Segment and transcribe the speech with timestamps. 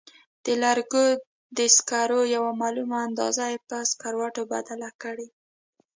[0.43, 1.05] د لرګو
[1.57, 5.27] د سکرو یوه معلومه اندازه په سکروټو بدله کړئ.